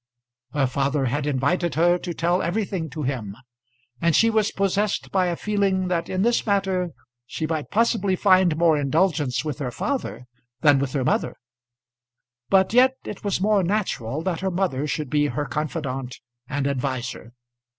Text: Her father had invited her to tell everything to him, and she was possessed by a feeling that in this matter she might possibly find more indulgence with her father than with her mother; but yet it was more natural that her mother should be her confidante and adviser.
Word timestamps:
Her 0.53 0.65
father 0.65 1.05
had 1.05 1.27
invited 1.27 1.75
her 1.75 1.99
to 1.99 2.11
tell 2.11 2.41
everything 2.41 2.89
to 2.89 3.03
him, 3.03 3.35
and 4.01 4.15
she 4.15 4.31
was 4.31 4.49
possessed 4.51 5.11
by 5.11 5.27
a 5.27 5.35
feeling 5.35 5.89
that 5.89 6.09
in 6.09 6.23
this 6.23 6.43
matter 6.43 6.89
she 7.27 7.45
might 7.45 7.69
possibly 7.69 8.15
find 8.15 8.57
more 8.57 8.79
indulgence 8.79 9.45
with 9.45 9.59
her 9.59 9.69
father 9.69 10.25
than 10.61 10.79
with 10.79 10.93
her 10.93 11.03
mother; 11.03 11.35
but 12.49 12.73
yet 12.73 12.95
it 13.03 13.23
was 13.23 13.39
more 13.39 13.61
natural 13.61 14.23
that 14.23 14.39
her 14.39 14.49
mother 14.49 14.87
should 14.87 15.11
be 15.11 15.27
her 15.27 15.45
confidante 15.45 16.19
and 16.49 16.65
adviser. 16.65 17.33